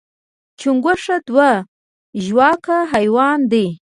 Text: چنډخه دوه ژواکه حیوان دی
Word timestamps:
چنډخه 0.59 1.15
دوه 1.27 1.51
ژواکه 2.25 2.77
حیوان 2.93 3.39
دی 3.51 3.67